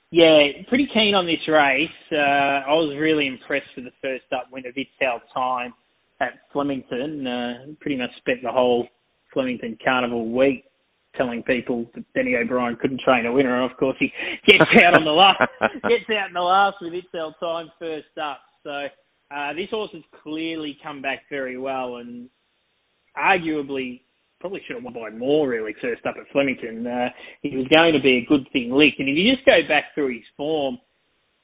Yeah, 0.09 0.63
pretty 0.69 0.87
keen 0.93 1.13
on 1.13 1.25
this 1.25 1.43
race. 1.45 1.89
Uh, 2.09 2.63
I 2.63 2.71
was 2.71 2.95
really 2.97 3.27
impressed 3.27 3.67
with 3.75 3.83
the 3.83 3.91
first 4.01 4.23
up 4.31 4.47
win 4.49 4.65
of 4.65 4.73
It's 4.77 4.89
Our 5.01 5.21
Time 5.33 5.73
at 6.21 6.39
Flemington. 6.53 7.27
Uh, 7.27 7.53
pretty 7.81 7.97
much 7.97 8.11
spent 8.19 8.41
the 8.43 8.51
whole 8.51 8.87
Flemington 9.33 9.77
Carnival 9.83 10.31
week 10.31 10.63
telling 11.17 11.43
people 11.43 11.85
that 11.95 12.05
Danny 12.15 12.35
O'Brien 12.35 12.77
couldn't 12.79 13.01
train 13.01 13.25
a 13.25 13.33
winner. 13.33 13.61
And 13.61 13.69
of 13.69 13.77
course, 13.77 13.97
he 13.99 14.13
gets 14.47 14.63
out 14.85 14.97
on 14.97 15.03
the 15.03 15.11
last, 15.11 15.41
gets 15.83 16.07
out 16.17 16.29
in 16.29 16.33
the 16.33 16.39
last 16.39 16.77
with 16.79 16.93
It's 16.93 17.07
Our 17.13 17.35
Time 17.41 17.69
first 17.77 18.17
up. 18.21 18.39
So 18.63 18.87
Uh, 19.29 19.53
this 19.53 19.69
horse 19.69 19.91
has 19.93 20.03
clearly 20.23 20.77
come 20.81 21.01
back 21.01 21.23
very 21.29 21.57
well 21.57 21.97
and 21.97 22.29
arguably 23.17 24.01
probably 24.39 24.61
should 24.67 24.75
have 24.75 24.83
won 24.83 24.93
by 24.93 25.09
more 25.09 25.49
really 25.49 25.73
first 25.81 26.05
up 26.05 26.15
at 26.17 26.31
Flemington. 26.31 26.85
Uh, 26.85 27.09
he 27.41 27.55
was 27.57 27.67
going 27.73 27.93
to 27.93 28.01
be 28.01 28.17
a 28.17 28.29
good 28.29 28.47
thing 28.53 28.71
lick. 28.71 28.93
And 28.99 29.09
if 29.09 29.17
you 29.17 29.33
just 29.33 29.45
go 29.45 29.59
back 29.67 29.85
through 29.95 30.13
his 30.13 30.23
form, 30.35 30.77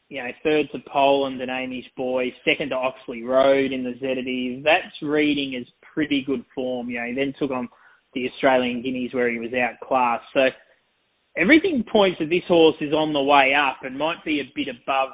you 0.10 0.22
know, 0.22 0.30
third 0.44 0.68
to 0.72 0.80
Poland 0.92 1.42
and 1.42 1.50
Amish 1.50 1.90
Boy, 1.98 2.32
second 2.46 2.70
to 2.70 2.76
Oxley 2.76 3.24
Road 3.24 3.72
in 3.72 3.84
the 3.84 3.94
ZD, 3.94 4.64
that's 4.64 4.94
reading 5.02 5.56
as 5.60 5.66
pretty 5.94 6.24
good 6.26 6.46
form. 6.54 6.90
You 6.90 7.00
know, 7.00 7.08
he 7.08 7.14
then 7.16 7.34
took 7.40 7.52
on 7.52 7.68
the 8.14 8.30
Australian 8.30 8.84
Guineas 8.84 9.14
where 9.14 9.32
he 9.32 9.40
was 9.40 9.50
outclassed. 9.54 10.26
So 10.34 10.42
everything 11.36 11.84
points 11.92 12.20
that 12.20 12.30
this 12.30 12.44
horse 12.48 12.76
is 12.80 12.94
on 12.94 13.12
the 13.12 13.24
way 13.24 13.54
up 13.56 13.78
and 13.82 13.98
might 13.98 14.24
be 14.24 14.40
a 14.40 14.52
bit 14.56 14.68
above 14.68 15.10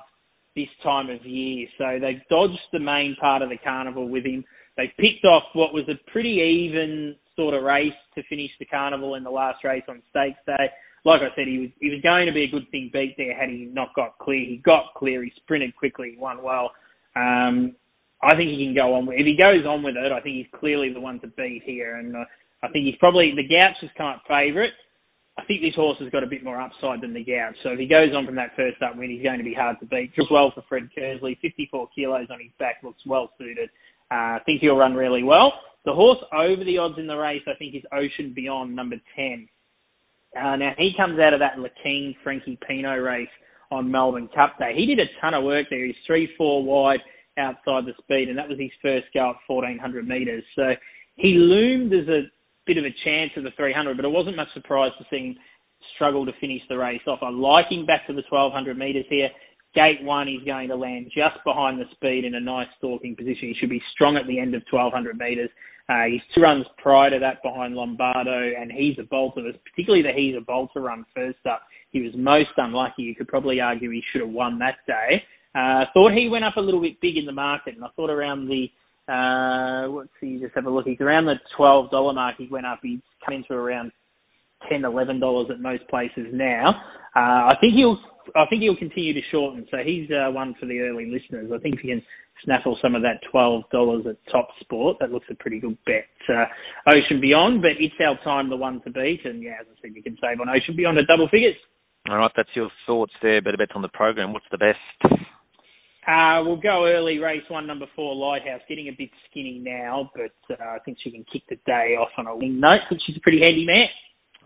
this 0.56 0.68
time 0.84 1.10
of 1.10 1.26
year. 1.26 1.68
So 1.78 2.00
they've 2.02 2.22
dodged 2.30 2.60
the 2.74 2.80
main 2.80 3.16
part 3.20 3.42
of 3.42 3.50
the 3.50 3.58
carnival 3.58 4.10
with 4.10 4.26
him. 4.26 4.44
They 4.78 4.92
picked 4.98 5.26
off 5.26 5.44
what 5.54 5.74
was 5.74 5.84
a 5.90 6.12
pretty 6.12 6.40
even 6.70 7.16
sort 7.36 7.54
of 7.54 7.64
race 7.64 7.94
to 8.16 8.24
finish 8.30 8.52
the 8.60 8.66
carnival 8.66 9.16
in 9.16 9.24
the 9.24 9.30
last 9.30 9.64
race 9.64 9.84
on 9.88 10.02
Stakes 10.10 10.40
Day. 10.46 10.70
Like 11.06 11.22
I 11.22 11.34
said, 11.36 11.48
he 11.48 11.60
was 11.60 11.70
he 11.80 11.90
was 11.90 12.02
going 12.02 12.28
to 12.28 12.34
be 12.34 12.44
a 12.44 12.52
good 12.52 12.70
thing 12.72 12.90
beat 12.92 13.16
there 13.18 13.38
had 13.38 13.50
he 13.50 13.70
not 13.72 13.96
got 13.96 14.18
clear. 14.20 14.40
He 14.40 14.58
got 14.58 14.94
clear. 14.98 15.24
He 15.24 15.32
sprinted 15.38 15.76
quickly. 15.76 16.12
He 16.12 16.18
won 16.18 16.44
well. 16.44 16.72
Um, 17.16 17.76
I 18.22 18.36
think 18.36 18.52
he 18.52 18.66
can 18.66 18.76
go 18.76 18.94
on. 18.94 19.08
If 19.08 19.26
he 19.26 19.38
goes 19.40 19.66
on 19.66 19.82
with 19.82 19.96
it, 19.96 20.12
I 20.12 20.20
think 20.20 20.36
he's 20.36 20.60
clearly 20.60 20.92
the 20.92 21.00
one 21.00 21.20
to 21.22 21.28
beat 21.28 21.64
here. 21.66 21.96
And 21.96 22.16
uh, 22.16 22.26
I 22.64 22.68
think 22.68 22.86
he's 22.86 23.00
probably 23.00 23.32
the 23.36 23.48
Gauch 23.48 23.80
has 23.82 23.90
come 23.98 24.08
up 24.08 24.24
favourite. 24.28 24.74
I 25.40 25.46
think 25.46 25.62
this 25.62 25.76
horse 25.76 25.98
has 26.00 26.10
got 26.12 26.24
a 26.24 26.28
bit 26.28 26.44
more 26.44 26.60
upside 26.60 27.02
than 27.02 27.14
the 27.14 27.24
Gauch. 27.24 27.56
So 27.64 27.70
if 27.70 27.80
he 27.80 27.88
goes 27.88 28.14
on 28.14 28.26
from 28.26 28.36
that 28.36 28.52
first 28.56 28.82
up 28.82 28.98
win, 28.98 29.10
he's 29.10 29.24
going 29.24 29.38
to 29.38 29.44
be 29.44 29.54
hard 29.54 29.78
to 29.80 29.86
beat. 29.86 30.14
Just 30.16 30.32
well 30.32 30.52
for 30.54 30.64
Fred 30.68 30.90
Kersley. 30.98 31.40
54 31.40 31.90
kilos 31.96 32.28
on 32.30 32.40
his 32.42 32.52
back 32.60 32.78
looks 32.84 33.02
well 33.06 33.32
suited. 33.38 33.70
Uh, 34.12 34.36
I 34.36 34.40
think 34.46 34.60
he'll 34.60 34.76
run 34.76 34.96
really 34.96 35.24
well. 35.24 35.54
The 35.86 35.94
horse 35.94 36.20
over 36.34 36.64
the 36.66 36.78
odds 36.78 37.00
in 37.00 37.08
the 37.08 37.16
race, 37.16 37.42
I 37.48 37.56
think, 37.58 37.74
is 37.74 37.84
Ocean 37.94 38.34
Beyond, 38.36 38.76
number 38.76 38.98
10. 39.16 39.48
Uh, 40.36 40.56
now, 40.58 40.72
he 40.78 40.92
comes 40.98 41.20
out 41.20 41.34
of 41.34 41.40
that 41.40 41.58
Lakeen 41.58 42.16
Frankie 42.24 42.60
Pino 42.68 42.98
race 42.98 43.30
on 43.72 43.90
Melbourne 43.90 44.30
Cup 44.36 44.60
Day. 44.60 44.74
He 44.76 44.86
did 44.86 45.00
a 45.00 45.22
ton 45.22 45.34
of 45.34 45.44
work 45.44 45.68
there. 45.70 45.86
He's 45.86 45.96
3-4 46.10 46.64
wide 46.64 47.00
outside 47.38 47.86
the 47.86 47.94
speed, 48.04 48.28
and 48.28 48.38
that 48.38 48.50
was 48.50 48.60
his 48.60 48.72
first 48.82 49.08
go 49.14 49.30
at 49.30 49.36
1,400 49.48 50.08
metres. 50.08 50.44
So 50.56 50.74
he 51.16 51.36
loomed 51.36 51.94
as 51.94 52.08
a 52.10 52.24
bit 52.70 52.78
of 52.78 52.86
a 52.86 52.94
chance 53.04 53.34
of 53.36 53.44
the 53.44 53.50
300, 53.58 53.98
but 53.98 54.06
it 54.06 54.14
wasn't 54.14 54.38
much 54.38 54.54
surprise 54.54 54.92
to 55.02 55.06
see 55.10 55.34
him 55.34 55.36
struggle 55.96 56.26
to 56.26 56.32
finish 56.40 56.62
the 56.70 56.78
race 56.78 57.02
off. 57.08 57.20
I 57.22 57.30
like 57.30 57.66
him 57.70 57.86
back 57.86 58.06
to 58.08 58.14
the 58.14 58.24
1,200 58.30 58.78
metres 58.78 59.06
here. 59.10 59.30
Gate 59.74 60.02
one, 60.02 60.28
he's 60.28 60.46
going 60.46 60.70
to 60.70 60.76
land 60.76 61.08
just 61.08 61.44
behind 61.44 61.80
the 61.80 61.86
speed 61.92 62.26
in 62.26 62.36
a 62.36 62.40
nice 62.40 62.68
stalking 62.78 63.16
position. 63.16 63.50
He 63.50 63.56
should 63.60 63.70
be 63.70 63.82
strong 63.94 64.18
at 64.18 64.28
the 64.28 64.40
end 64.40 64.54
of 64.54 64.62
1200 64.70 65.18
metres. 65.18 65.50
Uh, 65.90 66.06
he's 66.10 66.22
two 66.34 66.42
runs 66.42 66.66
prior 66.78 67.10
to 67.10 67.20
that 67.20 67.42
behind 67.42 67.74
Lombardo, 67.74 68.52
and 68.60 68.72
he's 68.72 68.98
a 69.00 69.04
bolter, 69.10 69.42
particularly 69.74 70.04
the 70.04 70.14
he's 70.14 70.38
a 70.38 70.46
bolter 70.46 70.82
run 70.82 71.04
first 71.16 71.40
up. 71.50 71.62
He 71.90 72.02
was 72.02 72.14
most 72.16 72.54
unlucky. 72.58 73.02
You 73.04 73.16
could 73.16 73.28
probably 73.28 73.60
argue 73.60 73.90
he 73.90 74.04
should 74.12 74.22
have 74.22 74.30
won 74.30 74.60
that 74.60 74.78
day. 74.86 75.24
Uh, 75.56 75.90
thought 75.94 76.14
he 76.14 76.30
went 76.30 76.46
up 76.46 76.58
a 76.58 76.62
little 76.62 76.82
bit 76.82 77.02
big 77.02 77.18
in 77.18 77.26
the 77.26 77.32
market, 77.32 77.76
and 77.76 77.84
I 77.84 77.90
thought 77.96 78.12
around 78.12 78.48
the 78.48 78.68
uh, 79.10 79.88
let's 79.90 80.10
see, 80.22 80.40
just 80.40 80.54
have 80.56 80.66
a 80.66 80.70
look. 80.70 80.86
He's 80.86 81.02
around 81.02 81.26
the 81.26 81.36
twelve 81.58 81.90
dollar 81.92 82.14
mark. 82.14 82.36
He 82.38 82.48
went 82.48 82.66
up. 82.66 82.80
He's 82.84 83.00
come 83.26 83.36
into 83.36 83.54
around 83.54 83.92
ten, 84.70 84.86
eleven 84.86 85.20
dollars 85.20 85.48
at 85.52 85.60
most 85.60 85.88
places 85.90 86.28
now. 86.32 86.70
Uh, 87.16 87.50
I 87.50 87.56
think 87.60 87.74
he'll 87.74 87.98
I 88.36 88.46
think 88.50 88.62
he'll 88.62 88.76
continue 88.76 89.14
to 89.14 89.22
shorten. 89.32 89.66
So 89.72 89.78
he's 89.84 90.10
uh, 90.12 90.32
one 90.32 90.56
for 90.60 90.66
the 90.66 90.80
early 90.80 91.10
listeners. 91.10 91.52
I 91.54 91.58
think 91.60 91.76
if 91.76 91.84
you 91.84 91.96
can 91.96 92.04
snaffle 92.46 92.78
some 92.82 92.96
of 92.96 93.02
that 93.02 93.20
twelve 93.32 93.64
dollars 93.72 94.06
at 94.08 94.18
Top 94.32 94.50
Sport, 94.62 94.98
that 95.00 95.12
looks 95.12 95.28
a 95.32 95.36
pretty 95.36 95.60
good 95.60 95.78
bet. 95.86 96.06
Uh, 96.30 96.46
Ocean 96.88 97.20
Beyond, 97.20 97.62
but 97.62 97.72
it's 97.80 97.96
our 98.06 98.18
time 98.24 98.50
the 98.50 98.56
one 98.58 98.82
to 98.82 98.92
beat. 98.92 99.22
And 99.26 99.42
yeah, 99.42 99.58
as 99.62 99.68
I 99.72 99.82
said, 99.82 99.96
you 99.96 100.04
can 100.04 100.18
save 100.22 100.40
on 100.40 100.50
Ocean 100.50 100.76
Beyond 100.76 101.00
at 101.00 101.08
double 101.08 101.28
figures. 101.30 101.56
All 102.10 102.18
right, 102.18 102.32
that's 102.36 102.50
your 102.56 102.70
thoughts 102.86 103.14
there. 103.22 103.42
Better 103.42 103.58
bets 103.58 103.74
on 103.76 103.82
the 103.82 103.90
program. 103.90 104.34
What's 104.34 104.46
the 104.52 104.58
best? 104.58 105.24
Uh, 106.08 106.42
we'll 106.44 106.60
go 106.60 106.86
early. 106.88 107.20
Race 107.20 107.44
one, 107.50 107.68
number 107.68 107.86
four, 107.96 108.16
Lighthouse, 108.16 108.62
getting 108.68 108.88
a 108.88 108.96
bit 108.98 109.10
skinny 109.30 109.62
now, 109.64 110.10
but 110.16 110.56
uh, 110.60 110.64
I 110.64 110.80
think 110.86 110.98
she 111.04 111.12
can 111.12 111.26
kick 111.32 111.44
the 111.50 111.58
day 111.66 111.96
off 112.00 112.10
on 112.18 112.28
a 112.28 112.36
winning 112.36 112.60
note. 112.60 112.74
I 112.74 112.90
think 112.90 113.02
she's 113.06 113.18
a 113.18 113.22
pretty 113.22 113.42
handy 113.44 113.66
mare. 113.66 113.90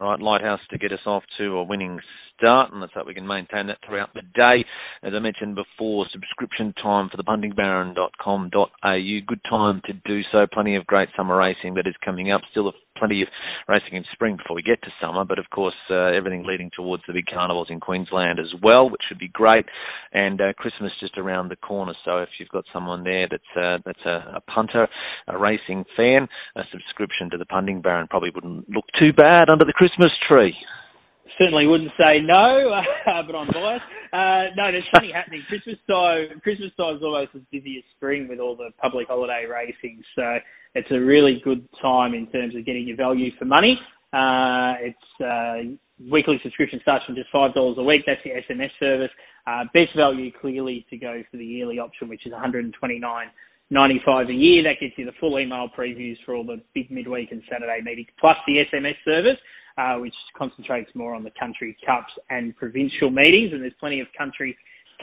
All 0.01 0.09
right, 0.09 0.19
Lighthouse 0.19 0.59
to 0.71 0.77
get 0.77 0.91
us 0.91 1.05
off 1.05 1.23
to 1.37 1.57
a 1.57 1.63
winning 1.63 1.99
start, 2.35 2.71
and 2.71 2.81
let's 2.81 2.93
hope 2.93 3.05
we 3.05 3.13
can 3.13 3.27
maintain 3.27 3.67
that 3.67 3.77
throughout 3.85 4.13
the 4.13 4.23
day. 4.33 4.65
As 5.03 5.11
I 5.13 5.19
mentioned 5.19 5.55
before, 5.55 6.05
subscription 6.13 6.73
time 6.81 7.09
for 7.09 7.17
the 7.17 7.25
puntingbaron.com.au. 7.25 9.19
Good 9.27 9.41
time 9.49 9.81
to 9.85 9.93
do 10.05 10.21
so. 10.31 10.47
Plenty 10.49 10.77
of 10.77 10.87
great 10.87 11.09
summer 11.17 11.35
racing 11.35 11.73
that 11.73 11.87
is 11.87 11.95
coming 12.05 12.31
up. 12.31 12.39
Still 12.51 12.71
plenty 12.95 13.21
of 13.21 13.27
racing 13.67 13.97
in 13.97 14.05
spring 14.13 14.37
before 14.37 14.55
we 14.55 14.61
get 14.61 14.81
to 14.81 14.87
summer, 15.01 15.25
but 15.25 15.39
of 15.39 15.49
course 15.49 15.75
uh, 15.89 16.15
everything 16.15 16.45
leading 16.47 16.71
towards 16.73 17.03
the 17.05 17.11
big 17.11 17.25
carnivals 17.25 17.67
in 17.69 17.81
Queensland 17.81 18.39
as 18.39 18.53
well, 18.63 18.89
which 18.89 19.01
should 19.09 19.19
be 19.19 19.27
great. 19.27 19.65
And 20.13 20.39
uh, 20.39 20.53
Christmas 20.53 20.93
just 21.01 21.17
around 21.17 21.49
the 21.49 21.57
corner, 21.57 21.95
so 22.05 22.19
if 22.19 22.29
you've 22.39 22.47
got 22.47 22.63
someone 22.71 23.03
there 23.03 23.27
that's 23.29 23.43
uh, 23.57 23.79
that's 23.85 24.05
a, 24.05 24.37
a, 24.37 24.41
punter, 24.41 24.87
a 25.27 25.37
racing 25.37 25.83
fan, 25.97 26.29
a 26.55 26.61
subscription 26.71 27.29
to 27.31 27.37
the 27.37 27.45
Punting 27.45 27.81
Baron 27.81 28.07
probably 28.07 28.31
wouldn't 28.33 28.69
look 28.69 28.85
too 28.97 29.11
bad 29.11 29.49
under 29.51 29.65
the 29.65 29.73
Christmas 29.73 30.11
tree 30.29 30.55
certainly 31.37 31.67
wouldn't 31.67 31.91
say 31.97 32.19
no, 32.21 32.73
uh, 32.73 33.21
but 33.27 33.35
I'm 33.35 33.47
biased. 33.47 33.85
Uh, 34.13 34.53
no, 34.55 34.71
there's 34.71 34.87
plenty 34.93 35.11
happening. 35.11 35.41
Christmas 35.49 35.77
time, 35.89 36.39
Christmas 36.41 36.71
time 36.77 36.97
is 36.97 37.03
almost 37.03 37.31
as 37.35 37.41
busy 37.51 37.77
as 37.77 37.83
spring 37.95 38.27
with 38.27 38.39
all 38.39 38.55
the 38.55 38.69
public 38.81 39.07
holiday 39.07 39.45
racing. 39.49 40.03
So 40.15 40.37
it's 40.75 40.91
a 40.91 40.99
really 40.99 41.41
good 41.43 41.67
time 41.81 42.13
in 42.13 42.27
terms 42.27 42.55
of 42.55 42.65
getting 42.65 42.87
your 42.87 42.97
value 42.97 43.31
for 43.39 43.45
money. 43.45 43.79
Uh, 44.13 44.73
it's 44.81 45.09
uh, 45.19 45.73
weekly 46.11 46.39
subscription 46.43 46.79
starts 46.81 47.05
from 47.05 47.15
just 47.15 47.29
five 47.31 47.53
dollars 47.53 47.77
a 47.79 47.83
week. 47.83 48.01
That's 48.05 48.21
your 48.23 48.37
SMS 48.37 48.71
service. 48.79 49.11
Uh, 49.47 49.63
best 49.73 49.95
value 49.97 50.31
clearly 50.39 50.85
to 50.89 50.97
go 50.97 51.21
for 51.31 51.37
the 51.37 51.45
yearly 51.45 51.79
option, 51.79 52.07
which 52.07 52.25
is 52.25 52.31
129. 52.31 53.27
95 53.69 54.29
a 54.29 54.33
year. 54.33 54.61
That 54.61 54.79
gets 54.79 54.93
you 54.97 55.05
the 55.05 55.17
full 55.19 55.39
email 55.39 55.67
previews 55.75 56.17
for 56.25 56.35
all 56.35 56.45
the 56.45 56.61
big 56.75 56.91
midweek 56.91 57.31
and 57.31 57.41
Saturday 57.49 57.79
meetings, 57.83 58.09
plus 58.19 58.37
the 58.45 58.61
SMS 58.71 58.93
service 59.03 59.39
uh, 59.77 59.95
which 59.97 60.13
concentrates 60.37 60.89
more 60.95 61.15
on 61.15 61.23
the 61.23 61.31
country 61.39 61.75
cups 61.85 62.11
and 62.29 62.55
provincial 62.55 63.09
meetings. 63.09 63.51
And 63.53 63.61
there's 63.61 63.73
plenty 63.79 63.99
of 63.99 64.07
country 64.17 64.55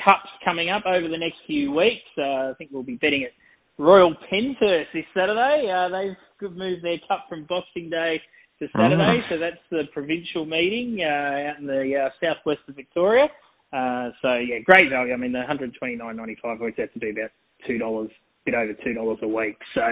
cups 0.05 0.29
coming 0.45 0.71
up 0.71 0.85
over 0.87 1.09
the 1.09 1.19
next 1.19 1.37
few 1.47 1.73
weeks. 1.73 2.07
Uh, 2.17 2.51
I 2.51 2.53
think 2.59 2.71
we'll 2.73 2.83
be 2.83 2.97
betting 2.97 3.25
at 3.25 3.33
Royal 3.79 4.15
Penshurst 4.31 4.93
this 4.95 5.05
Saturday. 5.15 5.71
Uh, 5.71 5.89
they've 5.89 6.51
moved 6.53 6.85
their 6.85 6.99
cup 7.09 7.27
from 7.29 7.47
Boxing 7.49 7.91
Day 7.91 8.21
to 8.61 8.69
Saturday, 8.77 9.21
mm. 9.25 9.29
so 9.31 9.39
that's 9.39 9.63
the 9.71 9.85
provincial 9.93 10.45
meeting 10.45 11.01
uh, 11.01 11.51
out 11.51 11.59
in 11.59 11.67
the 11.67 11.97
uh, 11.97 12.09
southwest 12.21 12.61
of 12.69 12.77
Victoria. 12.77 13.27
Uh, 13.73 14.11
so 14.21 14.35
yeah, 14.35 14.59
great 14.65 14.91
value. 14.91 15.15
I 15.15 15.17
mean, 15.17 15.33
the 15.33 15.43
129.95 15.49 16.61
works 16.61 16.79
out 16.79 16.93
to 16.93 16.99
be 16.99 17.11
about 17.11 17.31
two 17.67 17.79
dollars 17.79 18.11
bit 18.51 18.59
over 18.59 18.73
two 18.85 18.95
dollars 18.95 19.19
a 19.23 19.29
week. 19.29 19.57
So 19.75 19.83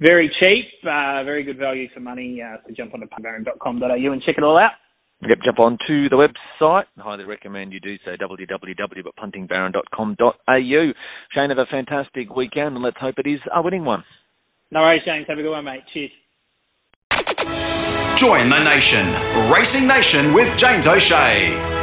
very 0.00 0.30
cheap, 0.42 0.64
uh, 0.84 1.22
very 1.24 1.42
good 1.44 1.58
value 1.58 1.88
for 1.92 2.00
money. 2.00 2.40
Uh, 2.42 2.56
so 2.66 2.72
jump 2.76 2.94
on 2.94 3.00
to 3.00 3.06
puntingbaron.com.au 3.06 4.12
and 4.12 4.22
check 4.22 4.36
it 4.38 4.44
all 4.44 4.56
out. 4.58 4.70
Yep, 5.22 5.38
jump 5.44 5.60
on 5.60 5.78
to 5.86 6.08
the 6.10 6.16
website. 6.16 6.84
I 6.98 7.00
highly 7.00 7.24
recommend 7.24 7.72
you 7.72 7.80
do 7.80 7.96
so, 8.04 8.10
www.puntingbaron.com.au. 8.20 10.92
Shane, 11.34 11.48
have 11.48 11.58
a 11.58 11.64
fantastic 11.70 12.36
weekend 12.36 12.74
and 12.74 12.82
let's 12.82 12.98
hope 13.00 13.14
it 13.18 13.26
is 13.26 13.40
a 13.54 13.62
winning 13.62 13.86
one. 13.86 14.04
No 14.70 14.80
worries, 14.80 15.00
James. 15.06 15.24
Have 15.28 15.38
a 15.38 15.42
good 15.42 15.52
one, 15.52 15.64
mate. 15.64 15.84
Cheers. 15.94 16.10
Join 18.18 18.50
the 18.50 18.62
nation. 18.64 19.06
Racing 19.50 19.86
Nation 19.86 20.34
with 20.34 20.54
James 20.58 20.86
O'Shea. 20.86 21.75